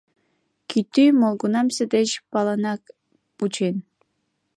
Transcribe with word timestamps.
Кӱтӱ 0.69 1.03
молгунамсе 1.19 1.83
деч 1.93 2.09
палынак 2.31 2.81
пучен. 3.37 3.75